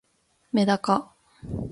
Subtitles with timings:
[0.51, 1.13] めだか